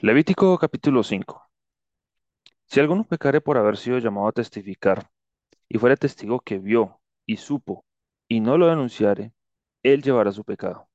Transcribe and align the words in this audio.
Levítico 0.00 0.58
capítulo 0.58 1.02
5. 1.02 1.48
Si 2.66 2.80
alguno 2.80 3.04
pecare 3.04 3.40
por 3.40 3.56
haber 3.56 3.78
sido 3.78 3.96
llamado 3.96 4.28
a 4.28 4.32
testificar, 4.32 5.08
y 5.70 5.78
fuere 5.78 5.96
testigo 5.96 6.40
que 6.40 6.58
vio 6.58 7.00
y 7.24 7.38
supo, 7.38 7.86
y 8.28 8.40
no 8.40 8.58
lo 8.58 8.66
denunciare, 8.66 9.32
él 9.82 10.02
llevará 10.02 10.32
su 10.32 10.44
pecado. 10.44 10.86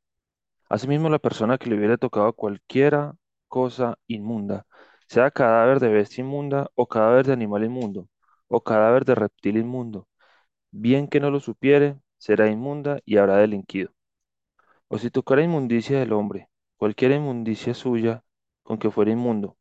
Asimismo, 0.70 1.10
la 1.10 1.18
persona 1.18 1.58
que 1.58 1.68
le 1.68 1.78
hubiere 1.78 1.98
tocado 1.98 2.32
cualquiera 2.34 3.16
cosa 3.48 3.98
inmunda, 4.06 4.68
sea 5.08 5.32
cadáver 5.32 5.80
de 5.80 5.90
bestia 5.90 6.24
inmunda, 6.24 6.70
o 6.76 6.86
cadáver 6.88 7.26
de 7.26 7.34
animal 7.34 7.64
inmundo, 7.64 8.08
o 8.50 8.62
cadáver 8.62 9.04
de 9.04 9.16
reptil 9.16 9.58
inmundo, 9.58 10.08
bien 10.70 11.08
que 11.08 11.20
no 11.20 11.32
lo 11.32 11.40
supiere, 11.40 11.98
será 12.20 12.50
inmunda 12.52 13.00
y 13.04 13.18
habrá 13.18 13.38
delinquido. 13.38 13.94
O 14.90 15.00
si 15.00 15.10
tocara 15.10 15.42
inmundicia 15.42 16.00
del 16.00 16.14
hombre, 16.14 16.50
cualquiera 16.78 17.16
inmundicia 17.16 17.74
suya, 17.74 18.24
con 18.64 18.78
que 18.80 18.92
fuera 18.92 19.12
inmundo, 19.12 19.58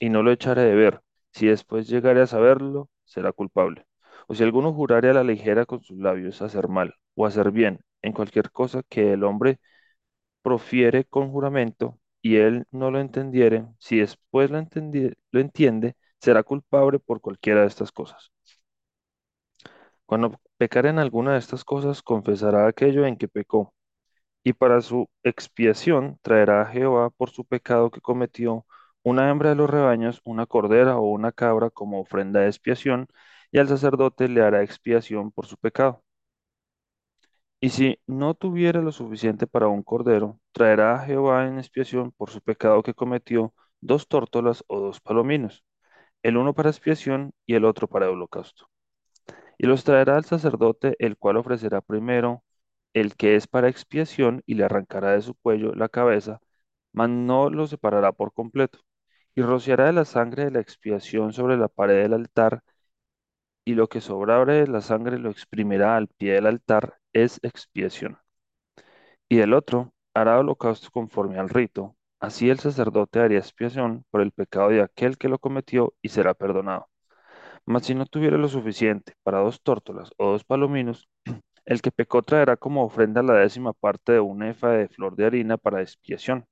y 0.00 0.08
no 0.10 0.22
lo 0.22 0.32
echare 0.32 0.62
de 0.62 0.74
ver. 0.74 1.02
Si 1.32 1.46
después 1.46 1.88
llegare 1.88 2.22
a 2.22 2.26
saberlo, 2.26 2.90
será 3.04 3.32
culpable. 3.32 3.86
O 4.28 4.34
si 4.34 4.42
alguno 4.44 4.72
jurare 4.72 5.10
a 5.10 5.14
la 5.14 5.24
ligera 5.24 5.66
con 5.66 5.82
sus 5.82 5.98
labios 5.98 6.42
hacer 6.42 6.68
mal 6.68 6.94
o 7.14 7.26
hacer 7.26 7.50
bien 7.52 7.80
en 8.02 8.12
cualquier 8.12 8.50
cosa 8.50 8.82
que 8.88 9.12
el 9.14 9.24
hombre 9.24 9.60
profiere 10.42 11.04
con 11.04 11.30
juramento 11.32 11.98
y 12.22 12.36
él 12.36 12.66
no 12.70 12.90
lo 12.90 13.00
entendiere, 13.00 13.66
si 13.78 13.98
después 14.00 14.50
lo, 14.50 14.60
lo 15.32 15.40
entiende, 15.40 15.96
será 16.20 16.42
culpable 16.42 16.98
por 16.98 17.20
cualquiera 17.20 17.62
de 17.62 17.68
estas 17.68 17.92
cosas. 17.92 18.32
Cuando 20.06 20.38
pecare 20.58 20.90
en 20.90 20.98
alguna 20.98 21.32
de 21.32 21.38
estas 21.38 21.64
cosas, 21.64 22.02
confesará 22.02 22.66
aquello 22.66 23.06
en 23.06 23.16
que 23.16 23.28
pecó 23.28 23.72
y 24.44 24.52
para 24.54 24.80
su 24.82 25.08
expiación 25.22 26.18
traerá 26.22 26.62
a 26.62 26.66
Jehová 26.66 27.10
por 27.10 27.30
su 27.30 27.44
pecado 27.44 27.90
que 27.90 28.00
cometió 28.00 28.66
una 29.02 29.30
hembra 29.30 29.50
de 29.50 29.56
los 29.56 29.70
rebaños, 29.70 30.20
una 30.24 30.46
cordera 30.46 30.98
o 30.98 31.10
una 31.10 31.32
cabra 31.32 31.70
como 31.70 32.00
ofrenda 32.00 32.40
de 32.40 32.48
expiación, 32.48 33.08
y 33.52 33.58
al 33.58 33.68
sacerdote 33.68 34.28
le 34.28 34.42
hará 34.42 34.62
expiación 34.62 35.32
por 35.32 35.46
su 35.46 35.56
pecado. 35.58 36.02
Y 37.60 37.70
si 37.70 37.98
no 38.06 38.34
tuviera 38.34 38.80
lo 38.82 38.92
suficiente 38.92 39.46
para 39.46 39.68
un 39.68 39.82
cordero, 39.82 40.38
traerá 40.52 40.94
a 40.96 41.04
Jehová 41.06 41.46
en 41.46 41.58
expiación 41.58 42.12
por 42.12 42.30
su 42.30 42.40
pecado 42.42 42.82
que 42.82 42.94
cometió 42.94 43.54
dos 43.80 44.08
tórtolas 44.08 44.64
o 44.68 44.80
dos 44.80 45.00
palominos, 45.00 45.64
el 46.22 46.36
uno 46.38 46.54
para 46.54 46.70
expiación 46.70 47.32
y 47.46 47.54
el 47.54 47.64
otro 47.66 47.88
para 47.88 48.10
holocausto. 48.10 48.68
Y 49.58 49.66
los 49.66 49.84
traerá 49.84 50.16
al 50.16 50.24
sacerdote, 50.24 50.96
el 50.98 51.16
cual 51.18 51.36
ofrecerá 51.38 51.80
primero 51.82 52.44
el 52.94 53.16
que 53.16 53.36
es 53.36 53.46
para 53.46 53.68
expiación 53.68 54.42
y 54.46 54.54
le 54.54 54.64
arrancará 54.64 55.12
de 55.12 55.22
su 55.22 55.34
cuello 55.34 55.74
la 55.74 55.88
cabeza, 55.88 56.40
mas 56.92 57.10
no 57.10 57.50
lo 57.50 57.66
separará 57.66 58.12
por 58.12 58.32
completo. 58.32 58.80
Y 59.36 59.42
rociará 59.42 59.86
de 59.86 59.92
la 59.94 60.04
sangre 60.06 60.46
de 60.46 60.50
la 60.52 60.60
expiación 60.60 61.32
sobre 61.32 61.56
la 61.56 61.68
pared 61.68 62.02
del 62.02 62.14
altar, 62.14 62.62
y 63.64 63.74
lo 63.74 63.88
que 63.88 64.02
sobrare 64.02 64.52
de 64.60 64.66
la 64.66 64.82
sangre 64.82 65.18
lo 65.18 65.30
exprimirá 65.30 65.96
al 65.96 66.08
pie 66.08 66.34
del 66.34 66.44
altar, 66.46 66.98
es 67.14 67.40
expiación. 67.42 68.18
Y 69.28 69.40
el 69.40 69.54
otro 69.54 69.92
hará 70.14 70.38
holocausto 70.38 70.90
conforme 70.90 71.38
al 71.38 71.48
rito. 71.48 71.96
Así 72.20 72.50
el 72.50 72.58
sacerdote 72.58 73.20
haría 73.20 73.38
expiación 73.38 74.04
por 74.10 74.20
el 74.20 74.32
pecado 74.32 74.68
de 74.68 74.82
aquel 74.82 75.16
que 75.16 75.28
lo 75.28 75.38
cometió 75.38 75.94
y 76.02 76.10
será 76.10 76.34
perdonado. 76.34 76.88
Mas 77.66 77.86
si 77.86 77.94
no 77.94 78.06
tuviera 78.06 78.38
lo 78.38 78.48
suficiente 78.48 79.14
para 79.24 79.40
dos 79.40 79.62
tórtolas 79.62 80.12
o 80.18 80.32
dos 80.32 80.44
palominos, 80.44 81.08
el 81.64 81.82
que 81.82 81.92
pecó 81.92 82.22
traerá 82.22 82.56
como 82.56 82.84
ofrenda 82.84 83.22
la 83.22 83.34
décima 83.34 83.72
parte 83.72 84.12
de 84.12 84.20
un 84.20 84.42
efa 84.42 84.70
de 84.70 84.88
flor 84.88 85.16
de 85.16 85.26
harina 85.26 85.56
para 85.56 85.82
expiación. 85.82 86.46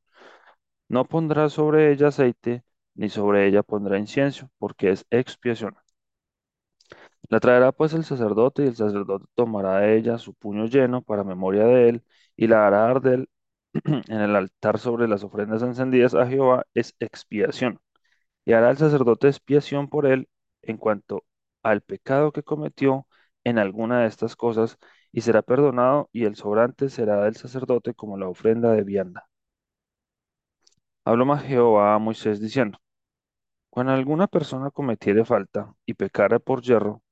No 0.89 1.07
pondrá 1.07 1.49
sobre 1.51 1.93
ella 1.93 2.09
aceite, 2.09 2.63
ni 2.95 3.09
sobre 3.09 3.47
ella 3.47 3.63
pondrá 3.63 3.99
incienso, 3.99 4.51
porque 4.59 4.91
es 4.91 5.07
expiación. 5.11 5.77
La 7.29 7.41
traerá 7.41 7.73
pues 7.73 7.93
el 7.95 8.05
sacerdote, 8.05 8.65
y 8.65 8.67
el 8.69 8.77
sacerdote 8.77 9.27
tomará 9.35 9.81
de 9.81 9.97
ella 9.97 10.19
su 10.19 10.35
puño 10.35 10.67
lleno 10.67 11.03
para 11.03 11.25
memoria 11.25 11.65
de 11.65 11.89
él, 11.89 12.05
y 12.37 12.47
la 12.47 12.67
hará 12.67 12.89
arder 12.91 13.29
en 14.09 14.21
el 14.21 14.37
altar 14.37 14.79
sobre 14.79 15.09
las 15.09 15.25
ofrendas 15.25 15.63
encendidas 15.63 16.15
a 16.15 16.27
Jehová, 16.27 16.65
es 16.75 16.95
expiación. 17.01 17.81
Y 18.45 18.53
hará 18.55 18.71
el 18.71 18.79
sacerdote 18.79 19.29
expiación 19.29 19.89
por 19.89 20.07
él 20.07 20.29
en 20.63 20.79
cuanto 20.79 21.25
al 21.63 21.83
pecado 21.83 22.33
que 22.33 22.43
cometió 22.43 23.07
en 23.45 23.59
alguna 23.59 24.03
de 24.03 24.09
estas 24.09 24.37
cosas, 24.37 24.79
y 25.13 25.23
será 25.23 25.43
perdonado, 25.43 26.09
y 26.13 26.25
el 26.25 26.37
sobrante 26.37 26.89
será 26.91 27.25
del 27.25 27.37
sacerdote 27.37 27.95
como 27.95 28.17
la 28.19 28.29
ofrenda 28.29 28.73
de 28.73 28.85
vianda. 28.85 29.29
Habló 31.05 31.25
más 31.27 31.43
Jehová 31.45 31.95
a 31.95 31.99
Moisés 31.99 32.41
diciendo, 32.41 32.79
Cuando 33.71 33.93
alguna 33.93 34.27
persona 34.29 34.71
cometiere 34.71 35.25
falta 35.25 35.75
y 35.87 35.95
pecare 35.95 36.41
por 36.41 36.63
yerro 36.63 37.03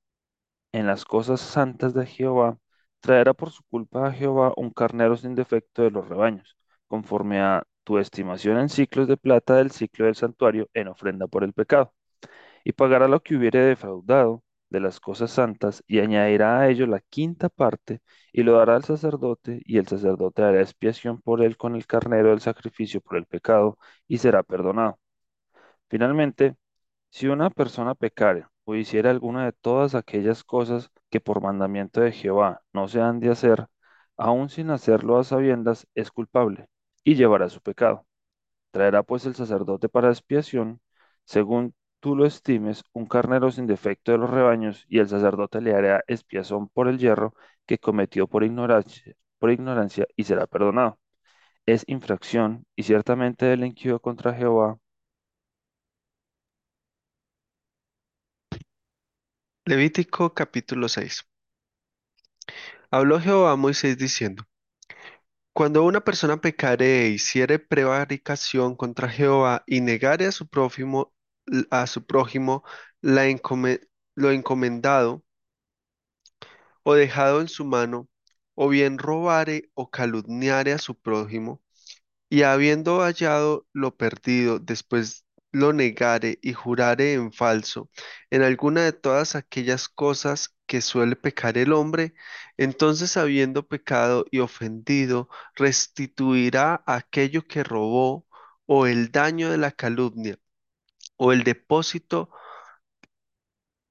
en 0.73 0.87
las 0.87 1.05
cosas 1.05 1.41
santas 1.41 1.95
de 1.95 2.07
Jehová, 2.07 2.59
traerá 3.01 3.35
por 3.35 3.51
su 3.51 3.63
culpa 3.65 4.09
a 4.09 4.13
Jehová 4.13 4.53
un 4.57 4.71
carnero 4.71 5.17
sin 5.17 5.35
defecto 5.35 5.83
de 5.83 5.91
los 5.91 6.09
rebaños, 6.09 6.57
conforme 6.89 7.41
a 7.41 7.65
tu 7.85 7.99
estimación 7.99 8.59
en 8.59 8.69
ciclos 8.71 9.09
de 9.09 9.17
plata 9.17 9.57
del 9.57 9.71
ciclo 9.73 10.07
del 10.07 10.17
santuario 10.17 10.69
en 10.75 10.89
ofrenda 10.89 11.27
por 11.29 11.45
el 11.45 11.53
pecado. 11.53 11.93
y 12.65 12.73
pagará 12.73 13.09
lo 13.09 13.23
que 13.23 13.37
hubiere 13.37 13.61
defraudado 13.61 14.43
de 14.71 14.81
las 14.81 15.01
cosas 15.01 15.31
santas, 15.31 15.83
y 15.87 16.01
añadirá 16.01 16.61
a 16.61 16.69
ello 16.69 16.87
la 16.87 17.01
quinta 17.01 17.49
parte, 17.49 18.01
y 18.33 18.43
lo 18.43 18.55
dará 18.59 18.77
al 18.77 18.85
sacerdote, 18.85 19.63
y 19.65 19.79
el 19.79 19.87
sacerdote 19.87 20.43
hará 20.43 20.61
expiación 20.61 21.21
por 21.23 21.43
él 21.43 21.57
con 21.57 21.75
el 21.77 21.87
carnero 21.87 22.31
del 22.31 22.41
sacrificio 22.41 23.01
por 23.01 23.17
el 23.17 23.27
pecado, 23.27 23.79
y 24.09 24.19
será 24.19 24.43
perdonado. 24.43 24.99
Finalmente, 25.89 26.57
si 27.11 27.29
una 27.29 27.51
persona 27.51 27.95
pecare 27.95 28.47
o 28.65 28.75
hiciera 28.75 29.11
alguna 29.11 29.45
de 29.47 29.53
todas 29.53 29.95
aquellas 29.95 30.45
cosas 30.45 30.91
que 31.11 31.21
por 31.21 31.41
mandamiento 31.43 32.01
de 32.01 32.13
Jehová 32.13 32.63
no 32.73 32.89
se 32.89 33.01
han 33.01 33.21
de 33.21 33.31
hacer, 33.31 33.67
aun 34.17 34.49
sin 34.51 34.71
hacerlo 34.71 35.19
a 35.19 35.25
sabiendas, 35.25 35.87
es 35.95 36.11
culpable, 36.11 36.69
y 37.05 37.15
llevará 37.17 37.49
su 37.49 37.61
pecado. 37.61 38.07
Traerá 38.71 39.03
pues 39.03 39.27
el 39.27 39.35
sacerdote 39.35 39.89
para 39.89 40.09
expiación, 40.11 40.81
según 41.25 41.75
tú 42.01 42.17
lo 42.17 42.27
estimes, 42.27 42.85
un 42.93 43.07
carnero 43.07 43.51
sin 43.51 43.67
defecto 43.67 44.13
de 44.13 44.19
los 44.19 44.31
rebaños, 44.31 44.85
y 44.89 44.99
el 45.01 45.09
sacerdote 45.09 45.61
le 45.61 45.75
hará 45.75 46.05
expiación 46.09 46.69
por 46.69 46.89
el 46.89 46.99
yerro 46.99 47.35
que 47.67 47.79
cometió 47.79 48.27
por 48.29 48.45
ignorancia, 48.45 49.15
por 49.39 49.51
ignorancia 49.51 50.07
y 50.17 50.25
será 50.25 50.47
perdonado. 50.47 50.99
Es 51.67 51.85
infracción 51.89 52.67
y 52.77 52.85
ciertamente 52.85 53.47
delinquió 53.47 54.01
contra 54.01 54.35
Jehová. 54.35 54.79
Levítico 59.67 60.33
capítulo 60.35 60.89
6. 60.89 61.25
Habló 62.91 63.21
Jehová 63.21 63.53
a 63.53 63.57
Moisés 63.57 63.97
diciendo, 63.97 64.45
Cuando 65.53 65.83
una 65.85 66.03
persona 66.03 66.37
pecare 66.41 67.07
e 67.07 67.09
hiciere 67.09 67.59
prevaricación 67.59 68.77
contra 68.77 69.09
Jehová 69.09 69.65
y 69.67 69.81
negare 69.81 70.27
a 70.27 70.33
su 70.33 70.47
prójimo, 70.47 71.13
a 71.71 71.87
su 71.87 72.05
prójimo 72.07 72.65
la 73.03 73.25
lo 74.17 74.31
encomendado 74.33 75.25
o 76.83 76.95
dejado 76.95 77.41
en 77.41 77.49
su 77.49 77.65
mano, 77.65 78.09
o 78.55 78.69
bien 78.69 78.99
robare 78.99 79.71
o 79.75 79.91
calumniare 79.91 80.73
a 80.73 80.79
su 80.79 80.95
prójimo, 80.99 81.63
Y 82.31 82.43
habiendo 82.45 83.01
hallado 83.03 83.67
lo 83.75 83.97
perdido, 83.97 84.59
después 84.61 85.27
lo 85.53 85.73
negare 85.73 86.39
y 86.43 86.53
jurare 86.55 87.15
en 87.15 87.33
falso, 87.33 87.91
en 88.31 88.43
alguna 88.43 88.83
de 88.85 88.93
todas 88.93 89.37
aquellas 89.37 89.89
cosas 89.89 90.57
que 90.67 90.83
suele 90.83 91.17
pecar 91.17 91.59
el 91.59 91.73
hombre, 91.73 92.15
entonces 92.59 93.17
habiendo 93.19 93.67
pecado 93.69 94.27
y 94.33 94.41
ofendido, 94.41 95.29
restituirá 95.57 96.83
aquello 96.87 97.47
que 97.47 97.65
robó, 97.65 98.27
o 98.67 98.87
el 98.87 99.13
daño 99.13 99.51
de 99.51 99.59
la 99.59 99.73
calumnia, 99.73 100.39
o 101.17 101.33
el 101.33 101.45
depósito 101.45 102.31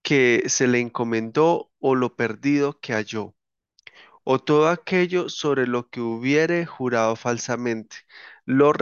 que 0.01 0.43
se 0.47 0.67
le 0.67 0.79
encomendó, 0.79 1.71
o 1.79 1.95
lo 1.95 2.15
perdido 2.15 2.79
que 2.79 2.93
halló 2.93 3.35
o 4.25 4.39
todo 4.39 4.69
aquello 4.69 5.29
sobre 5.29 5.67
lo 5.67 5.89
que 5.89 6.01
hubiere 6.01 6.65
jurado 6.65 7.15
falsamente, 7.15 7.97
lo 8.45 8.73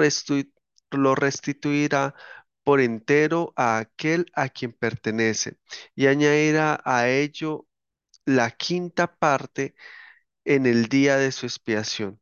lo 0.91 1.15
restituirá 1.15 2.15
por 2.63 2.79
entero 2.81 3.53
a 3.57 3.77
aquel 3.79 4.31
a 4.35 4.49
quien 4.49 4.73
pertenece, 4.73 5.57
y 5.95 6.07
añadirá 6.07 6.81
a 6.85 7.09
ello 7.09 7.67
la 8.25 8.51
quinta 8.51 9.15
parte 9.17 9.75
en 10.45 10.65
el 10.67 10.87
día 10.87 11.17
de 11.17 11.31
su 11.33 11.45
expiación. 11.47 12.21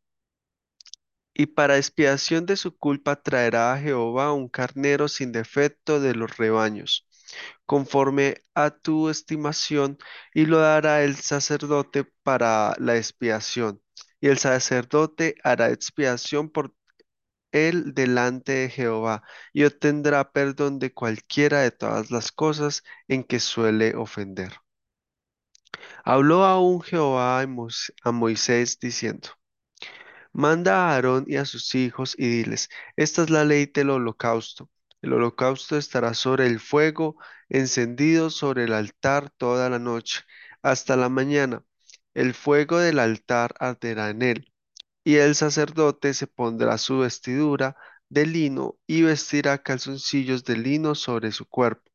Y 1.33 1.48
para 1.48 1.78
expiación 1.78 2.45
de 2.45 2.57
su 2.57 2.78
culpa 2.78 3.22
traerá 3.22 3.74
a 3.74 3.80
Jehová 3.80 4.33
un 4.33 4.50
carnero 4.50 5.07
sin 5.07 5.31
defecto 5.31 6.00
de 6.00 6.16
los 6.16 6.38
rebaños 6.38 7.07
conforme 7.66 8.44
a 8.54 8.72
tu 8.72 9.10
estimación, 9.10 9.98
y 10.33 10.45
lo 10.45 10.60
dará 10.60 11.04
el 11.04 11.16
sacerdote 11.16 12.06
para 12.24 12.75
la 12.80 12.98
expiación. 12.98 13.81
Y 14.19 14.28
el 14.28 14.38
sacerdote 14.38 15.36
hará 15.44 15.69
expiación 15.72 16.50
por 16.50 16.75
él 17.51 17.94
delante 17.94 18.54
de 18.54 18.69
Jehová 18.69 19.24
y 19.54 19.66
obtendrá 19.66 20.31
perdón 20.31 20.80
de 20.80 20.94
cualquiera 20.94 21.62
de 21.62 21.72
todas 21.72 22.12
las 22.12 22.31
cosas 22.31 22.84
en 23.07 23.24
que 23.24 23.39
suele 23.39 23.95
ofender. 23.95 24.54
Habló 26.04 26.44
aún 26.45 26.81
Jehová 26.81 27.42
a 27.42 28.12
Moisés 28.12 28.80
diciendo, 28.80 29.30
Manda 30.33 30.89
a 30.89 30.95
Aarón 30.95 31.25
y 31.28 31.38
a 31.38 31.45
sus 31.45 31.75
hijos 31.75 32.16
y 32.18 32.28
diles, 32.28 32.69
esta 32.95 33.24
es 33.24 33.30
la 33.30 33.45
ley 33.45 33.66
del 33.68 33.89
holocausto. 33.89 34.69
El 35.01 35.13
holocausto 35.13 35.78
estará 35.78 36.13
sobre 36.13 36.48
el 36.48 36.60
fuego, 36.60 37.18
encendido 37.50 38.30
sobre 38.30 38.66
el 38.66 38.74
altar 38.74 39.30
toda 39.31 39.69
la 39.69 39.80
noche, 39.80 40.22
hasta 40.62 40.95
la 40.95 41.10
mañana. 41.10 41.63
El 42.13 42.33
fuego 42.33 42.78
del 42.80 43.00
altar 43.00 43.56
arderá 43.60 44.10
en 44.10 44.22
él, 44.22 44.54
y 45.04 45.16
el 45.18 45.36
sacerdote 45.36 46.13
se 46.13 46.28
pondrá 46.28 46.77
su 46.77 47.00
vestidura 47.00 47.75
de 48.10 48.25
lino 48.25 48.77
y 48.88 49.04
vestirá 49.04 49.63
calzoncillos 49.63 50.44
de 50.44 50.57
lino 50.57 50.95
sobre 50.95 51.31
su 51.31 51.45
cuerpo. 51.48 51.89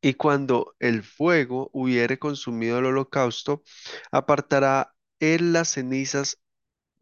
Y 0.00 0.14
cuando 0.14 0.74
el 0.80 1.02
fuego 1.02 1.70
hubiere 1.72 2.18
consumido 2.18 2.78
el 2.78 2.86
holocausto, 2.86 3.62
apartará 4.10 4.94
él 5.20 5.52
las 5.52 5.70
cenizas 5.74 6.41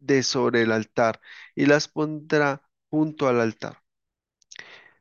de 0.01 0.23
sobre 0.23 0.63
el 0.63 0.71
altar 0.73 1.21
y 1.55 1.65
las 1.67 1.87
pondrá 1.87 2.61
junto 2.89 3.27
al 3.29 3.41
altar. 3.41 3.81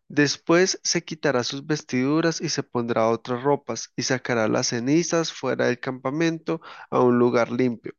Después 0.08 0.79
se 0.85 1.05
quitará 1.05 1.43
sus 1.43 1.67
vestiduras 1.67 2.43
y 2.43 2.50
se 2.50 2.62
pondrá 2.62 3.08
otras 3.08 3.43
ropas 3.43 3.93
y 3.97 4.02
sacará 4.02 4.47
las 4.47 4.67
cenizas 4.69 5.32
fuera 5.32 5.67
del 5.69 5.81
campamento 5.81 6.61
a 6.91 7.00
un 7.00 7.19
lugar 7.19 7.50
limpio. 7.50 7.94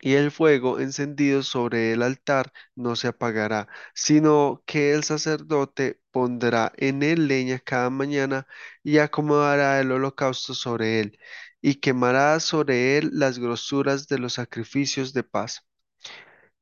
Y 0.00 0.14
el 0.14 0.30
fuego 0.30 0.80
encendido 0.80 1.42
sobre 1.42 1.92
el 1.92 2.02
altar 2.02 2.52
no 2.74 2.96
se 2.96 3.08
apagará, 3.08 3.68
sino 3.94 4.62
que 4.66 4.92
el 4.94 5.04
sacerdote 5.04 6.00
pondrá 6.10 6.72
en 6.76 7.02
él 7.02 7.28
leña 7.28 7.58
cada 7.58 7.90
mañana 7.90 8.46
y 8.82 8.98
acomodará 8.98 9.80
el 9.80 9.92
holocausto 9.92 10.54
sobre 10.54 11.00
él, 11.00 11.18
y 11.60 11.76
quemará 11.76 12.40
sobre 12.40 12.98
él 12.98 13.10
las 13.12 13.38
grosuras 13.38 14.08
de 14.08 14.18
los 14.18 14.34
sacrificios 14.34 15.12
de 15.12 15.24
paz. 15.24 15.65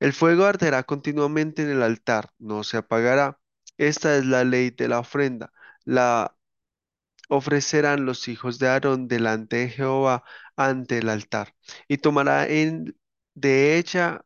El 0.01 0.13
fuego 0.13 0.45
arderá 0.45 0.85
continuamente 0.85 1.63
en 1.63 1.71
el 1.71 1.83
altar, 1.83 2.31
no 2.39 2.65
se 2.65 2.77
apagará. 2.79 3.41
Esta 3.79 4.17
es 4.17 4.25
la 4.27 4.45
ley 4.45 4.71
de 4.71 4.89
la 4.89 5.01
ofrenda. 5.01 5.53
La 5.85 6.37
ofrecerán 7.29 8.07
los 8.07 8.29
hijos 8.29 8.59
de 8.59 8.69
Aarón 8.69 9.09
delante 9.09 9.57
de 9.57 9.69
Jehová 9.71 10.25
ante 10.57 10.99
el 10.99 11.09
altar. 11.09 11.55
Y 11.89 11.99
tomará 11.99 12.47
en, 12.49 12.97
de 13.35 13.79
ella 13.79 14.25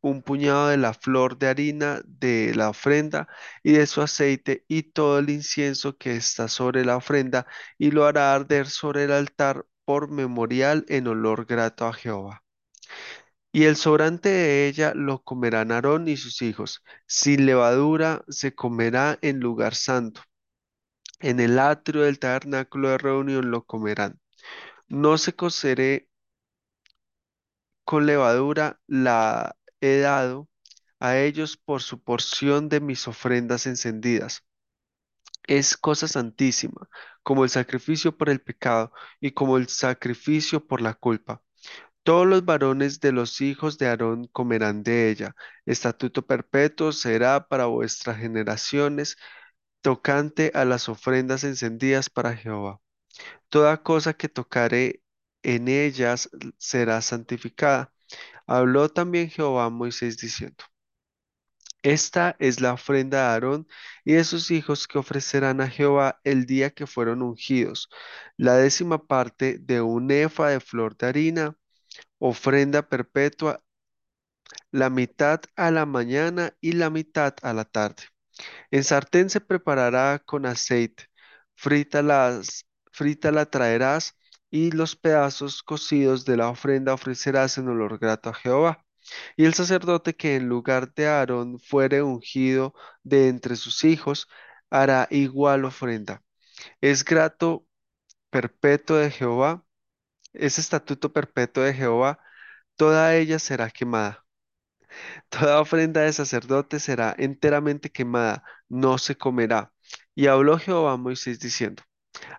un 0.00 0.22
puñado 0.22 0.68
de 0.68 0.76
la 0.78 0.94
flor 0.94 1.38
de 1.38 1.48
harina 1.48 2.02
de 2.06 2.54
la 2.54 2.70
ofrenda 2.70 3.28
y 3.62 3.72
de 3.72 3.86
su 3.86 4.02
aceite 4.02 4.64
y 4.68 4.84
todo 4.84 5.18
el 5.18 5.30
incienso 5.30 5.96
que 5.98 6.16
está 6.16 6.48
sobre 6.48 6.84
la 6.84 6.96
ofrenda 6.96 7.46
y 7.78 7.90
lo 7.90 8.06
hará 8.06 8.34
arder 8.34 8.68
sobre 8.68 9.04
el 9.04 9.12
altar 9.12 9.66
por 9.84 10.10
memorial 10.10 10.84
en 10.88 11.08
olor 11.08 11.46
grato 11.46 11.86
a 11.86 11.92
Jehová. 11.92 12.44
Y 13.56 13.64
el 13.64 13.76
sobrante 13.76 14.28
de 14.28 14.68
ella 14.68 14.92
lo 14.94 15.22
comerán 15.22 15.72
Aarón 15.72 16.08
y 16.08 16.18
sus 16.18 16.42
hijos. 16.42 16.84
Sin 17.06 17.46
levadura 17.46 18.22
se 18.28 18.54
comerá 18.54 19.18
en 19.22 19.40
lugar 19.40 19.74
santo. 19.74 20.20
En 21.20 21.40
el 21.40 21.58
atrio 21.58 22.02
del 22.02 22.18
tabernáculo 22.18 22.90
de 22.90 22.98
reunión 22.98 23.50
lo 23.50 23.64
comerán. 23.64 24.20
No 24.88 25.16
se 25.16 25.34
coceré 25.34 26.10
con 27.84 28.04
levadura, 28.04 28.78
la 28.86 29.56
he 29.80 30.00
dado 30.00 30.50
a 31.00 31.16
ellos 31.16 31.56
por 31.56 31.80
su 31.82 32.02
porción 32.02 32.68
de 32.68 32.80
mis 32.80 33.08
ofrendas 33.08 33.66
encendidas. 33.66 34.44
Es 35.44 35.78
cosa 35.78 36.08
santísima, 36.08 36.90
como 37.22 37.44
el 37.44 37.48
sacrificio 37.48 38.18
por 38.18 38.28
el 38.28 38.42
pecado 38.42 38.92
y 39.18 39.32
como 39.32 39.56
el 39.56 39.68
sacrificio 39.68 40.66
por 40.66 40.82
la 40.82 40.92
culpa. 40.92 41.42
Todos 42.06 42.24
los 42.26 42.44
varones 42.44 43.00
de 43.00 43.10
los 43.10 43.40
hijos 43.40 43.78
de 43.78 43.88
Aarón 43.88 44.28
comerán 44.28 44.84
de 44.84 45.10
ella. 45.10 45.34
Estatuto 45.66 46.24
perpetuo 46.24 46.92
será 46.92 47.48
para 47.48 47.66
vuestras 47.66 48.18
generaciones, 48.18 49.16
tocante 49.82 50.52
a 50.54 50.64
las 50.64 50.88
ofrendas 50.88 51.42
encendidas 51.44 52.08
para 52.10 52.36
Jehová. 52.36 52.80
Toda 53.48 53.82
cosa 53.82 54.14
que 54.14 54.28
tocare 54.28 55.02
en 55.42 55.68
ellas 55.68 56.30
será 56.58 57.02
santificada. 57.02 57.92
Habló 58.46 58.88
también 58.88 59.28
Jehová 59.30 59.66
a 59.66 59.70
Moisés 59.70 60.18
diciendo, 60.18 60.64
Esta 61.82 62.36
es 62.38 62.60
la 62.60 62.72
ofrenda 62.74 63.18
de 63.18 63.24
Aarón 63.34 63.68
y 64.04 64.12
de 64.14 64.24
sus 64.24 64.52
hijos 64.52 64.86
que 64.86 64.98
ofrecerán 64.98 65.60
a 65.60 65.68
Jehová 65.68 66.20
el 66.24 66.46
día 66.46 66.70
que 66.70 66.86
fueron 66.86 67.22
ungidos, 67.22 67.88
la 68.36 68.54
décima 68.56 69.06
parte 69.06 69.58
de 69.58 69.80
un 69.80 70.10
efa 70.12 70.48
de 70.50 70.60
flor 70.60 70.96
de 70.96 71.06
harina 71.08 71.56
ofrenda 72.18 72.88
perpetua, 72.88 73.62
la 74.70 74.90
mitad 74.90 75.40
a 75.56 75.70
la 75.70 75.86
mañana 75.86 76.56
y 76.60 76.72
la 76.72 76.90
mitad 76.90 77.34
a 77.42 77.52
la 77.52 77.64
tarde. 77.64 78.04
En 78.70 78.84
sartén 78.84 79.30
se 79.30 79.40
preparará 79.40 80.18
con 80.24 80.46
aceite, 80.46 81.06
frita 81.54 82.02
la 82.02 83.46
traerás 83.50 84.16
y 84.50 84.70
los 84.72 84.96
pedazos 84.96 85.62
cocidos 85.62 86.24
de 86.24 86.36
la 86.36 86.48
ofrenda 86.48 86.94
ofrecerás 86.94 87.58
en 87.58 87.68
olor 87.68 87.98
grato 87.98 88.30
a 88.30 88.34
Jehová. 88.34 88.84
Y 89.36 89.44
el 89.44 89.54
sacerdote 89.54 90.16
que 90.16 90.36
en 90.36 90.48
lugar 90.48 90.92
de 90.94 91.06
Aarón 91.08 91.60
fuere 91.60 92.02
ungido 92.02 92.74
de 93.04 93.28
entre 93.28 93.56
sus 93.56 93.84
hijos, 93.84 94.28
hará 94.70 95.08
igual 95.10 95.64
ofrenda. 95.64 96.22
Es 96.80 97.04
grato 97.04 97.66
perpetuo 98.30 98.96
de 98.96 99.10
Jehová, 99.10 99.65
es 100.38 100.58
estatuto 100.58 101.12
perpetuo 101.12 101.62
de 101.64 101.74
Jehová 101.74 102.20
toda 102.76 103.14
ella 103.16 103.38
será 103.38 103.70
quemada. 103.70 104.24
Toda 105.30 105.60
ofrenda 105.60 106.02
de 106.02 106.12
sacerdote 106.12 106.80
será 106.80 107.14
enteramente 107.18 107.90
quemada, 107.90 108.44
no 108.68 108.98
se 108.98 109.16
comerá. 109.16 109.72
Y 110.14 110.26
habló 110.28 110.58
Jehová 110.58 110.92
a 110.92 110.96
Moisés 110.96 111.40
diciendo, 111.40 111.82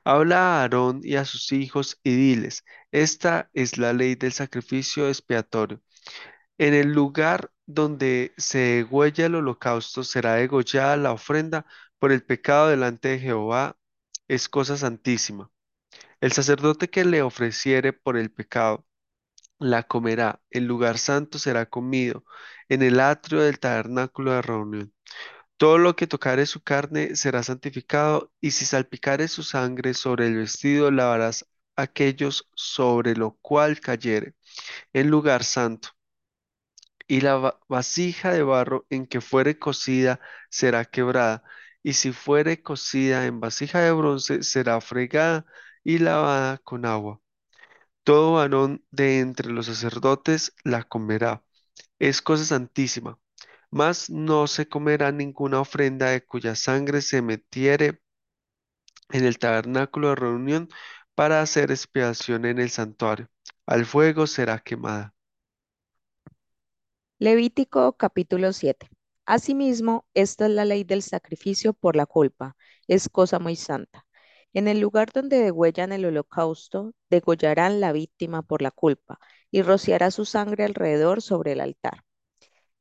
Habla 0.04 0.60
a 0.60 0.62
Aarón 0.64 1.02
y 1.04 1.16
a 1.18 1.26
sus 1.26 1.52
hijos 1.52 2.00
y 2.04 2.16
diles, 2.16 2.66
esta 2.92 3.50
es 3.54 3.78
la 3.78 3.94
ley 3.94 4.16
del 4.16 4.34
sacrificio 4.34 5.08
expiatorio. 5.10 5.82
En 6.58 6.74
el 6.74 6.94
lugar 6.94 7.52
donde 7.66 8.34
se 8.38 8.60
degüella 8.60 9.28
el 9.28 9.36
holocausto 9.36 10.04
será 10.04 10.36
degollada 10.36 10.98
la 10.98 11.13
ofrenda 11.13 11.66
por 12.00 12.12
el 12.12 12.24
pecado 12.24 12.70
delante 12.70 13.10
de 13.10 13.20
Jehová, 13.20 13.77
es 14.27 14.50
cosa 14.50 14.77
santísima. 14.77 15.51
El 16.21 16.31
sacerdote 16.31 16.89
que 16.89 17.05
le 17.05 17.21
ofreciere 17.24 17.91
por 17.93 18.17
el 18.17 18.31
pecado, 18.31 18.86
la 19.59 19.83
comerá, 19.83 20.41
el 20.51 20.65
lugar 20.65 20.97
santo 21.00 21.39
será 21.39 21.67
comido, 21.69 22.25
en 22.69 22.81
el 22.83 23.00
atrio 23.01 23.41
del 23.41 23.59
tabernáculo 23.59 24.33
de 24.33 24.41
reunión. 24.43 24.93
Todo 25.57 25.77
lo 25.79 25.95
que 25.95 26.07
tocare 26.07 26.45
su 26.47 26.62
carne 26.63 27.15
será 27.17 27.43
santificado, 27.43 28.31
y 28.41 28.51
si 28.51 28.65
salpicare 28.65 29.27
su 29.29 29.43
sangre 29.43 29.93
sobre 29.95 30.27
el 30.27 30.38
vestido, 30.38 30.91
lavarás 30.91 31.47
aquellos 31.77 32.50
sobre 32.55 33.15
lo 33.15 33.38
cual 33.41 33.79
cayere, 33.81 34.36
en 34.93 35.09
lugar 35.09 35.43
santo. 35.45 35.89
Y 37.07 37.21
la 37.21 37.36
va- 37.38 37.59
vasija 37.69 38.31
de 38.33 38.43
barro 38.43 38.86
en 38.89 39.07
que 39.07 39.21
fuere 39.21 39.57
cocida 39.59 40.19
será 40.50 40.86
quebrada, 40.86 41.43
y 41.83 41.93
si 41.93 42.12
fuere 42.12 42.62
cocida 42.62 43.25
en 43.25 43.39
vasija 43.39 43.79
de 43.81 43.91
bronce, 43.93 44.43
será 44.43 44.81
fregada 44.81 45.45
y 45.88 46.00
lavada 46.00 46.58
con 46.58 46.86
agua. 46.86 47.22
Todo 48.03 48.34
varón 48.34 48.86
de 48.91 49.22
entre 49.22 49.50
los 49.51 49.67
sacerdotes 49.67 50.53
la 50.65 50.84
comerá. 50.84 51.46
Es 52.00 52.22
cosa 52.22 52.46
santísima. 52.46 53.20
Mas 53.72 54.10
no 54.10 54.48
se 54.48 54.67
comerá 54.67 55.13
ninguna 55.13 55.62
ofrenda 55.62 56.10
de 56.10 56.25
cuya 56.25 56.56
sangre 56.56 57.01
se 57.01 57.22
metiere 57.22 58.01
en 59.12 59.25
el 59.25 59.39
tabernáculo 59.39 60.10
de 60.10 60.15
reunión 60.15 60.70
para 61.15 61.41
hacer 61.41 61.72
expiación 61.72 62.46
en 62.46 62.60
el 62.60 62.70
santuario. 62.70 63.29
Al 63.65 63.86
fuego 63.86 64.27
será 64.27 64.60
quemada. 64.60 65.13
Levítico 67.20 67.94
capítulo 67.98 68.53
7. 68.53 68.89
Asimismo, 69.27 70.08
esta 70.15 70.48
es 70.48 70.51
la 70.53 70.65
ley 70.65 70.84
del 70.84 71.03
sacrificio 71.03 71.74
por 71.74 71.96
la 71.96 72.08
culpa. 72.08 72.58
Es 72.88 73.10
cosa 73.10 73.39
muy 73.39 73.56
santa. 73.56 74.07
En 74.54 74.68
el 74.68 74.80
lugar 74.80 75.12
donde 75.13 75.39
degüellan 75.39 75.92
el 75.92 76.06
holocausto, 76.06 76.94
degollarán 77.10 77.80
la 77.80 77.92
víctima 77.92 78.42
por 78.42 78.62
la 78.62 78.72
culpa 78.72 79.20
y 79.51 79.62
rociará 79.62 80.12
su 80.12 80.25
sangre 80.25 80.63
alrededor 80.66 81.22
sobre 81.22 81.54
el 81.54 81.62
altar. 81.62 82.04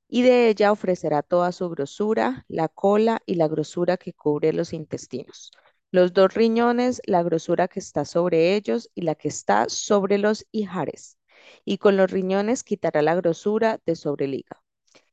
Y 0.08 0.23
de 0.23 0.49
ella 0.49 0.73
ofrecerá 0.73 1.23
toda 1.23 1.52
su 1.52 1.68
grosura, 1.70 2.44
la 2.49 2.68
cola 2.68 3.23
y 3.26 3.37
la 3.37 3.49
grosura 3.49 3.96
que 3.96 4.12
cubre 4.12 4.52
los 4.52 4.73
intestinos, 4.73 5.50
los 5.90 6.12
dos 6.12 6.35
riñones, 6.35 7.02
la 7.06 7.23
grosura 7.23 7.68
que 7.68 7.80
está 7.80 8.04
sobre 8.04 8.54
ellos 8.56 8.90
y 8.94 9.02
la 9.02 9.14
que 9.14 9.28
está 9.28 9.68
sobre 9.68 10.18
los 10.18 10.46
ijares. 10.52 11.18
Y 11.64 11.78
con 11.78 11.96
los 11.96 12.11
riñones 12.11 12.64
quitará 12.64 13.02
la 13.02 13.14
grosura 13.14 13.80
de 13.87 13.96
sobre 13.96 14.26
el 14.26 14.35
hígado 14.35 14.62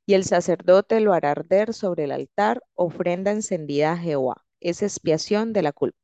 y 0.05 0.13
el 0.15 0.24
sacerdote 0.25 1.00
lo 1.00 1.13
hará 1.13 1.31
arder 1.31 1.74
sobre 1.74 2.05
el 2.05 2.12
altar, 2.12 2.63
ofrenda 2.74 3.31
encendida 3.31 3.93
a 3.93 3.98
Jehová. 3.98 4.45
Es 4.60 4.81
expiación 4.81 5.53
de 5.53 5.62
la 5.62 5.72
culpa. 5.72 6.02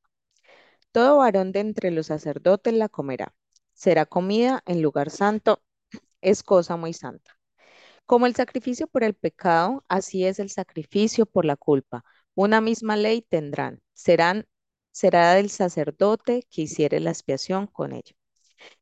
Todo 0.92 1.18
varón 1.18 1.52
de 1.52 1.62
entre 1.62 1.92
los 1.92 2.08
sacerdotes 2.08 2.74
la 2.74 2.90
comerá. 2.90 3.34
Será 3.74 4.06
comida 4.06 4.62
en 4.66 4.82
lugar 4.82 5.10
santo, 5.10 5.62
es 6.22 6.44
cosa 6.44 6.78
muy 6.78 6.94
santa. 6.94 7.38
Como 8.06 8.26
el 8.28 8.36
sacrificio 8.36 8.88
por 8.88 9.04
el 9.04 9.16
pecado, 9.16 9.86
así 9.90 10.26
es 10.26 10.40
el 10.40 10.50
sacrificio 10.50 11.26
por 11.26 11.46
la 11.46 11.56
culpa. 11.58 12.04
Una 12.36 12.62
misma 12.62 12.98
ley 12.98 13.22
tendrán. 13.22 13.82
Serán, 13.94 14.48
será 14.92 15.34
del 15.36 15.50
sacerdote 15.50 16.48
que 16.52 16.64
hiciere 16.64 17.00
la 17.00 17.12
expiación 17.12 17.68
con 17.68 17.94
ella. 17.94 18.16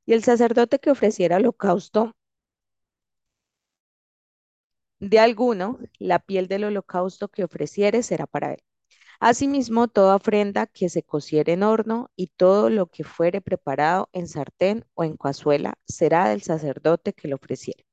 Y 0.06 0.14
el 0.14 0.24
sacerdote 0.24 0.80
que 0.80 0.92
ofreciera 0.92 1.38
holocausto 1.38 2.16
de 5.00 5.18
alguno, 5.18 5.80
la 5.98 6.20
piel 6.20 6.48
del 6.48 6.66
holocausto 6.66 7.30
que 7.30 7.44
ofreciere 7.44 8.04
será 8.04 8.28
para 8.28 8.54
él. 8.54 8.60
Asimismo, 9.20 9.88
toda 9.88 10.16
ofrenda 10.16 10.68
que 10.68 10.90
se 10.90 11.04
cociere 11.04 11.54
en 11.54 11.64
horno 11.64 12.12
y 12.16 12.28
todo 12.28 12.70
lo 12.70 12.88
que 12.88 13.04
fuere 13.04 13.42
preparado 13.42 14.10
en 14.14 14.28
sartén 14.28 14.86
o 14.94 15.04
en 15.04 15.18
cazuela 15.18 15.76
será 15.86 16.30
del 16.30 16.44
sacerdote 16.44 17.14
que 17.14 17.28
lo 17.28 17.38
ofreciere. 17.38 17.86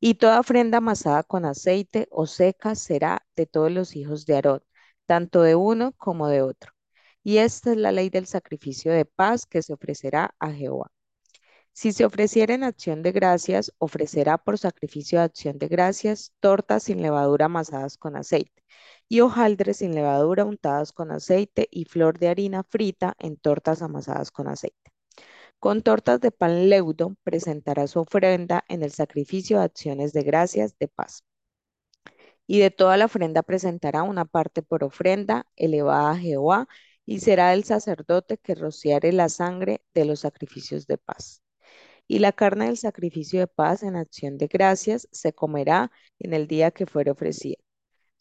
Y 0.00 0.14
toda 0.14 0.40
ofrenda 0.40 0.78
amasada 0.78 1.22
con 1.24 1.44
aceite 1.46 2.08
o 2.10 2.26
seca 2.26 2.74
será 2.74 3.26
de 3.36 3.46
todos 3.46 3.72
los 3.72 3.96
hijos 3.96 4.26
de 4.26 4.34
Aarón, 4.36 4.62
tanto 5.06 5.42
de 5.42 5.54
uno 5.54 5.92
como 5.98 6.28
de 6.28 6.42
otro. 6.42 6.72
Y 7.22 7.38
esta 7.38 7.72
es 7.72 7.78
la 7.78 7.92
ley 7.92 8.10
del 8.10 8.26
sacrificio 8.26 8.92
de 8.92 9.04
paz 9.06 9.46
que 9.46 9.62
se 9.62 9.72
ofrecerá 9.74 10.34
a 10.38 10.52
Jehová. 10.52 10.90
Si 11.72 11.92
se 11.92 12.04
ofreciera 12.04 12.54
en 12.54 12.64
acción 12.64 13.02
de 13.02 13.12
gracias, 13.12 13.72
ofrecerá 13.78 14.38
por 14.38 14.58
sacrificio 14.58 15.18
de 15.20 15.24
acción 15.26 15.58
de 15.58 15.68
gracias 15.68 16.32
tortas 16.40 16.84
sin 16.84 17.02
levadura 17.02 17.46
amasadas 17.46 17.96
con 17.98 18.16
aceite 18.16 18.59
y 19.08 19.20
hojaldres 19.20 19.78
sin 19.78 19.94
levadura 19.94 20.44
untadas 20.44 20.92
con 20.92 21.10
aceite 21.10 21.68
y 21.70 21.84
flor 21.84 22.18
de 22.18 22.28
harina 22.28 22.62
frita 22.64 23.14
en 23.18 23.36
tortas 23.36 23.82
amasadas 23.82 24.30
con 24.30 24.48
aceite. 24.48 24.92
Con 25.58 25.82
tortas 25.82 26.20
de 26.20 26.30
pan 26.30 26.68
leudo 26.68 27.16
presentará 27.22 27.86
su 27.86 28.00
ofrenda 28.00 28.64
en 28.68 28.82
el 28.82 28.92
sacrificio 28.92 29.58
de 29.58 29.64
acciones 29.64 30.12
de 30.12 30.22
gracias 30.22 30.78
de 30.78 30.88
paz. 30.88 31.24
Y 32.46 32.58
de 32.60 32.70
toda 32.70 32.96
la 32.96 33.06
ofrenda 33.06 33.42
presentará 33.42 34.02
una 34.02 34.24
parte 34.24 34.62
por 34.62 34.84
ofrenda 34.84 35.46
elevada 35.56 36.12
a 36.12 36.18
Jehová 36.18 36.68
y 37.06 37.20
será 37.20 37.54
el 37.54 37.64
sacerdote 37.64 38.38
que 38.38 38.54
rociare 38.54 39.12
la 39.12 39.28
sangre 39.28 39.82
de 39.94 40.04
los 40.04 40.20
sacrificios 40.20 40.86
de 40.86 40.98
paz 40.98 41.42
y 42.10 42.18
la 42.18 42.32
carne 42.32 42.66
del 42.66 42.76
sacrificio 42.76 43.38
de 43.38 43.46
paz 43.46 43.84
en 43.84 43.94
acción 43.94 44.36
de 44.36 44.48
gracias 44.48 45.06
se 45.12 45.32
comerá 45.32 45.92
en 46.18 46.34
el 46.34 46.48
día 46.48 46.72
que 46.72 46.84
fuere 46.84 47.12
ofrecida. 47.12 47.58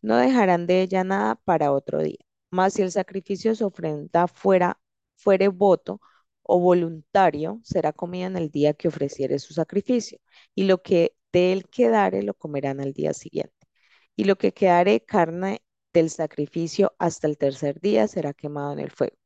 No 0.02 0.18
dejarán 0.18 0.68
de 0.68 0.82
ella 0.82 1.04
nada 1.04 1.36
para 1.36 1.72
otro 1.72 2.02
día. 2.02 2.18
Mas 2.52 2.74
si 2.74 2.82
el 2.82 2.92
sacrificio 2.92 3.56
se 3.56 3.64
ofrenda 3.64 4.28
fuera, 4.28 4.80
fuere 5.16 5.48
voto 5.50 6.02
o 6.44 6.60
voluntario, 6.60 7.60
será 7.64 7.94
comida 7.94 8.26
en 8.28 8.38
el 8.38 8.50
día 8.50 8.74
que 8.74 8.88
ofreciere 8.88 9.40
su 9.40 9.54
sacrificio, 9.54 10.20
y 10.56 10.64
lo 10.66 10.82
que 10.82 11.16
de 11.32 11.54
él 11.54 11.68
quedare 11.70 12.24
lo 12.24 12.34
comerán 12.34 12.80
al 12.82 12.94
día 12.94 13.14
siguiente. 13.14 13.54
Y 14.16 14.26
lo 14.26 14.38
que 14.38 14.54
quedare 14.54 15.06
carne 15.06 15.62
del 15.94 16.10
sacrificio 16.10 16.94
hasta 17.00 17.28
el 17.28 17.38
tercer 17.38 17.80
día 17.82 18.08
será 18.08 18.34
quemado 18.34 18.74
en 18.74 18.80
el 18.80 18.92
fuego. 18.92 19.18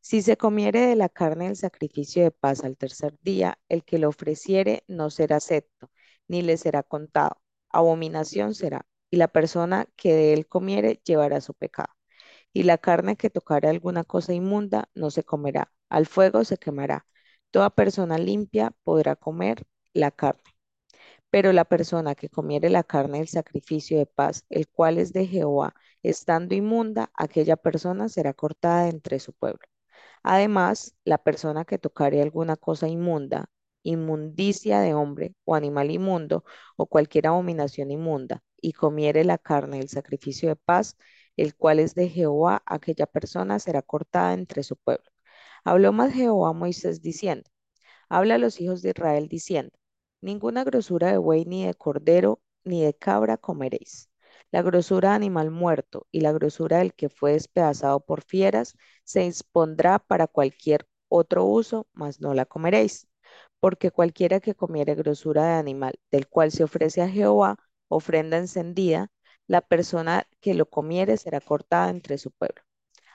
Si 0.00 0.22
se 0.22 0.36
comiere 0.36 0.80
de 0.80 0.96
la 0.96 1.08
carne 1.08 1.46
del 1.46 1.56
sacrificio 1.56 2.22
de 2.24 2.30
paz 2.30 2.64
al 2.64 2.76
tercer 2.76 3.16
día, 3.22 3.58
el 3.68 3.84
que 3.84 3.98
lo 3.98 4.08
ofreciere 4.10 4.84
no 4.88 5.10
será 5.10 5.36
acepto, 5.36 5.90
ni 6.28 6.42
le 6.42 6.56
será 6.58 6.82
contado. 6.82 7.36
Abominación 7.70 8.54
será, 8.54 8.86
y 9.14 9.16
la 9.16 9.28
persona 9.28 9.86
que 9.96 10.12
de 10.12 10.32
él 10.34 10.48
comiere 10.48 11.00
llevará 11.04 11.40
su 11.40 11.54
pecado. 11.54 11.94
Y 12.52 12.64
la 12.64 12.78
carne 12.78 13.16
que 13.16 13.30
tocare 13.30 13.68
alguna 13.68 14.02
cosa 14.04 14.34
inmunda 14.34 14.90
no 14.94 15.10
se 15.10 15.22
comerá, 15.24 15.72
al 15.88 16.06
fuego 16.06 16.44
se 16.44 16.58
quemará. 16.58 17.06
Toda 17.52 17.70
persona 17.70 18.18
limpia 18.18 18.72
podrá 18.82 19.14
comer 19.16 19.66
la 19.92 20.10
carne. 20.10 20.42
Pero 21.30 21.52
la 21.52 21.64
persona 21.64 22.16
que 22.16 22.28
comiere 22.28 22.70
la 22.70 22.82
carne 22.84 23.18
del 23.18 23.28
sacrificio 23.28 23.98
de 23.98 24.06
paz, 24.06 24.46
el 24.50 24.68
cual 24.68 24.98
es 24.98 25.12
de 25.12 25.26
Jehová, 25.28 25.74
estando 26.02 26.56
inmunda, 26.56 27.10
aquella 27.14 27.56
persona 27.56 28.08
será 28.08 28.34
cortada 28.34 28.88
entre 28.88 29.20
su 29.20 29.32
pueblo. 29.32 29.66
Además, 30.24 30.96
la 31.04 31.18
persona 31.18 31.64
que 31.64 31.78
tocare 31.78 32.22
alguna 32.22 32.56
cosa 32.56 32.88
inmunda, 32.88 33.46
inmundicia 33.84 34.80
de 34.80 34.94
hombre 34.94 35.36
o 35.44 35.54
animal 35.54 35.90
inmundo 35.92 36.44
o 36.76 36.86
cualquier 36.86 37.28
abominación 37.28 37.90
inmunda, 37.92 38.42
y 38.64 38.72
comiere 38.72 39.24
la 39.24 39.38
carne 39.38 39.78
del 39.78 39.88
sacrificio 39.88 40.48
de 40.48 40.56
paz, 40.56 40.96
el 41.36 41.54
cual 41.56 41.80
es 41.80 41.94
de 41.94 42.08
Jehová, 42.08 42.62
aquella 42.66 43.06
persona 43.06 43.58
será 43.58 43.82
cortada 43.82 44.34
entre 44.34 44.62
su 44.62 44.76
pueblo. 44.76 45.10
Habló 45.64 45.92
más 45.92 46.12
Jehová 46.14 46.50
a 46.50 46.52
Moisés 46.52 47.02
diciendo, 47.02 47.50
habla 48.08 48.36
a 48.36 48.38
los 48.38 48.60
hijos 48.60 48.82
de 48.82 48.90
Israel 48.90 49.28
diciendo, 49.28 49.72
ninguna 50.20 50.64
grosura 50.64 51.10
de 51.12 51.18
buey 51.18 51.44
ni 51.46 51.66
de 51.66 51.74
cordero 51.74 52.40
ni 52.64 52.82
de 52.84 52.94
cabra 52.94 53.36
comeréis 53.38 54.10
la 54.50 54.62
grosura 54.62 55.10
de 55.10 55.16
animal 55.16 55.50
muerto 55.50 56.06
y 56.12 56.20
la 56.20 56.32
grosura 56.32 56.78
del 56.78 56.94
que 56.94 57.08
fue 57.08 57.32
despedazado 57.32 58.00
por 58.00 58.22
fieras 58.22 58.76
se 59.04 59.26
expondrá 59.26 59.98
para 59.98 60.26
cualquier 60.28 60.86
otro 61.08 61.44
uso, 61.44 61.88
mas 61.92 62.20
no 62.20 62.34
la 62.34 62.44
comeréis. 62.46 63.08
Porque 63.60 63.90
cualquiera 63.90 64.40
que 64.40 64.54
comiere 64.54 64.94
grosura 64.94 65.44
de 65.46 65.52
animal, 65.54 65.94
del 66.10 66.28
cual 66.28 66.52
se 66.52 66.64
ofrece 66.64 67.02
a 67.02 67.08
Jehová 67.08 67.58
ofrenda 67.96 68.38
encendida, 68.38 69.10
la 69.46 69.60
persona 69.60 70.26
que 70.40 70.54
lo 70.54 70.68
comiere 70.70 71.16
será 71.16 71.40
cortada 71.40 71.90
entre 71.90 72.18
su 72.18 72.30
pueblo. 72.32 72.62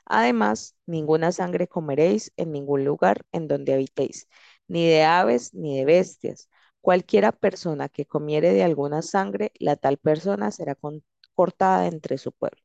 Además, 0.05 0.75
ninguna 0.86 1.31
sangre 1.31 1.67
comeréis 1.67 2.33
en 2.38 2.51
ningún 2.51 2.83
lugar 2.86 3.25
en 3.31 3.48
donde 3.48 3.74
habitéis, 3.74 4.27
ni 4.67 4.88
de 4.88 5.03
aves 5.03 5.53
ni 5.53 5.77
de 5.79 5.86
bestias. 5.86 6.50
Cualquiera 6.81 7.31
persona 7.31 7.89
que 7.89 8.05
comiere 8.05 8.53
de 8.53 8.63
alguna 8.63 9.01
sangre, 9.01 9.51
la 9.59 9.75
tal 9.75 9.98
persona 9.98 10.51
será 10.51 10.77
cortada 11.36 11.88
entre 11.88 12.17
su 12.17 12.31
pueblo. 12.31 12.62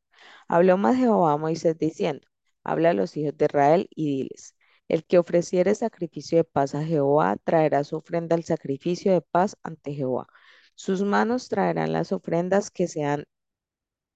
Habló 0.49 0.77
más 0.79 0.97
Jehová 0.97 1.33
a 1.33 1.37
Moisés 1.37 1.79
diciendo, 1.79 2.27
habla 2.65 2.91
a 2.91 2.95
los 2.95 3.17
hijos 3.17 3.37
de 3.37 3.47
Israel 3.47 3.89
y 3.95 4.19
diles, 4.19 4.57
el 4.89 5.05
que 5.05 5.19
ofreciere 5.19 5.75
sacrificio 5.75 6.39
de 6.39 6.45
paz 6.45 6.75
a 6.75 6.85
Jehová 6.85 7.37
traerá 7.45 7.85
su 7.85 7.97
ofrenda 7.97 8.37
al 8.37 8.45
sacrificio 8.45 9.13
de 9.13 9.21
paz 9.23 9.57
ante 9.63 9.95
Jehová. 9.95 10.27
Sus 10.75 11.03
manos 11.03 11.49
traerán 11.49 11.93
las 11.93 12.13
ofrendas 12.13 12.71
que 12.71 12.89
se 12.89 13.05
han 13.05 13.25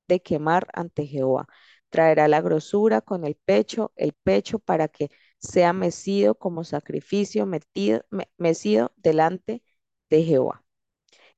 de 0.09 0.21
quemar 0.21 0.69
ante 0.75 1.07
Jehová. 1.07 1.47
Traerá 1.91 2.29
la 2.29 2.41
grosura 2.41 3.00
con 3.00 3.25
el 3.25 3.37
pecho, 3.37 3.93
el 3.97 4.12
pecho 4.12 4.59
para 4.59 4.88
que 4.88 5.09
sea 5.38 5.73
mecido 5.73 6.35
como 6.35 6.65
sacrificio 6.65 7.47
metido, 7.47 8.05
mecido 8.37 8.93
delante 8.97 9.62
de 10.11 10.25
Jehová. 10.25 10.65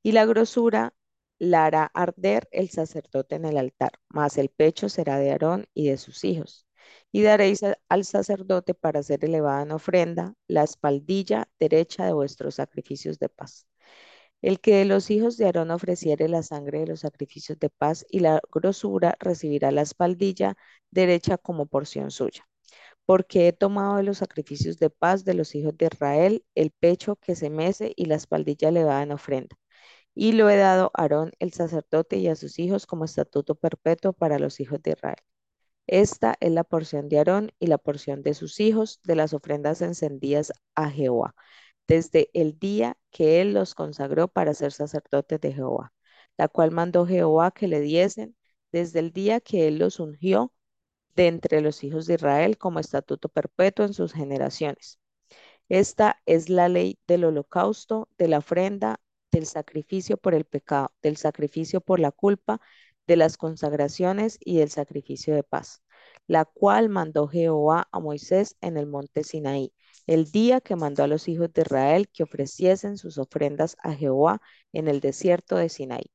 Y 0.02 0.12
la 0.12 0.26
grosura 0.26 0.94
la 1.38 1.66
hará 1.66 1.84
arder 1.94 2.48
el 2.52 2.70
sacerdote 2.70 3.36
en 3.36 3.46
el 3.46 3.58
altar, 3.58 3.92
mas 4.08 4.38
el 4.38 4.50
pecho 4.50 4.88
será 4.88 5.18
de 5.18 5.32
Aarón 5.32 5.66
y 5.74 5.88
de 5.88 5.96
sus 5.98 6.24
hijos. 6.24 6.66
Y 7.12 7.22
daréis 7.22 7.60
al 7.88 8.04
sacerdote 8.04 8.74
para 8.74 9.02
ser 9.02 9.24
elevada 9.24 9.62
en 9.62 9.72
ofrenda 9.72 10.34
la 10.48 10.64
espaldilla 10.64 11.48
derecha 11.58 12.06
de 12.06 12.12
vuestros 12.12 12.56
sacrificios 12.56 13.18
de 13.18 13.28
paz. 13.30 13.66
El 14.42 14.60
que 14.60 14.76
de 14.76 14.84
los 14.84 15.10
hijos 15.10 15.36
de 15.36 15.46
Aarón 15.46 15.70
ofreciere 15.70 16.28
la 16.28 16.42
sangre 16.42 16.80
de 16.80 16.86
los 16.86 17.00
sacrificios 17.00 17.58
de 17.58 17.70
paz 17.70 18.06
y 18.10 18.20
la 18.20 18.40
grosura 18.52 19.16
recibirá 19.20 19.70
la 19.70 19.82
espaldilla 19.82 20.56
derecha 20.90 21.38
como 21.38 21.66
porción 21.66 22.10
suya. 22.10 22.46
Porque 23.06 23.48
he 23.48 23.52
tomado 23.52 23.96
de 23.96 24.04
los 24.04 24.18
sacrificios 24.18 24.78
de 24.78 24.90
paz 24.90 25.24
de 25.24 25.34
los 25.34 25.54
hijos 25.54 25.76
de 25.78 25.86
Israel 25.92 26.44
el 26.54 26.70
pecho 26.72 27.16
que 27.16 27.36
se 27.36 27.50
mece 27.50 27.92
y 27.96 28.06
la 28.06 28.16
espaldilla 28.16 28.68
elevada 28.70 29.02
en 29.02 29.12
ofrenda 29.12 29.56
y 30.14 30.32
lo 30.32 30.50
he 30.50 30.56
dado 30.56 30.90
a 30.94 31.02
Aarón 31.02 31.32
el 31.38 31.52
sacerdote 31.52 32.18
y 32.18 32.28
a 32.28 32.36
sus 32.36 32.58
hijos 32.58 32.86
como 32.86 33.04
estatuto 33.04 33.54
perpetuo 33.54 34.12
para 34.12 34.38
los 34.38 34.60
hijos 34.60 34.82
de 34.82 34.92
Israel. 34.92 35.16
Esta 35.86 36.36
es 36.40 36.52
la 36.52 36.64
porción 36.64 37.08
de 37.08 37.18
Aarón 37.18 37.52
y 37.58 37.66
la 37.68 37.78
porción 37.78 38.22
de 38.22 38.34
sus 38.34 38.60
hijos 38.60 39.00
de 39.04 39.16
las 39.16 39.34
ofrendas 39.34 39.82
encendidas 39.82 40.52
a 40.74 40.90
Jehová, 40.90 41.34
desde 41.90 42.30
el 42.34 42.56
día 42.56 42.96
que 43.10 43.40
él 43.40 43.52
los 43.52 43.74
consagró 43.74 44.28
para 44.28 44.54
ser 44.54 44.70
sacerdotes 44.70 45.40
de 45.40 45.52
Jehová, 45.52 45.92
la 46.38 46.46
cual 46.46 46.70
mandó 46.70 47.04
Jehová 47.04 47.50
que 47.50 47.66
le 47.66 47.80
diesen 47.80 48.36
desde 48.70 49.00
el 49.00 49.12
día 49.12 49.40
que 49.40 49.66
él 49.66 49.78
los 49.80 49.98
ungió 49.98 50.52
de 51.16 51.26
entre 51.26 51.60
los 51.60 51.82
hijos 51.82 52.06
de 52.06 52.14
Israel 52.14 52.58
como 52.58 52.78
estatuto 52.78 53.28
perpetuo 53.28 53.84
en 53.84 53.92
sus 53.92 54.12
generaciones. 54.12 55.00
Esta 55.68 56.22
es 56.26 56.48
la 56.48 56.68
ley 56.68 56.96
del 57.08 57.24
holocausto, 57.24 58.08
de 58.18 58.28
la 58.28 58.38
ofrenda, 58.38 59.00
del 59.32 59.46
sacrificio 59.46 60.16
por 60.16 60.34
el 60.34 60.44
pecado, 60.44 60.92
del 61.02 61.16
sacrificio 61.16 61.80
por 61.80 61.98
la 61.98 62.12
culpa, 62.12 62.60
de 63.08 63.16
las 63.16 63.36
consagraciones 63.36 64.38
y 64.40 64.58
del 64.58 64.70
sacrificio 64.70 65.34
de 65.34 65.42
paz, 65.42 65.82
la 66.28 66.44
cual 66.44 66.88
mandó 66.88 67.26
Jehová 67.26 67.88
a 67.90 67.98
Moisés 67.98 68.56
en 68.60 68.76
el 68.76 68.86
monte 68.86 69.24
Sinaí, 69.24 69.72
el 70.10 70.30
día 70.32 70.60
que 70.60 70.76
mandó 70.76 71.04
a 71.04 71.06
los 71.06 71.28
hijos 71.28 71.52
de 71.54 71.62
Israel 71.62 72.08
que 72.12 72.24
ofreciesen 72.24 72.98
sus 72.98 73.18
ofrendas 73.18 73.76
a 73.82 73.94
Jehová 73.94 74.40
en 74.72 74.88
el 74.88 75.00
desierto 75.00 75.56
de 75.56 75.68
Sinaí. 75.70 76.10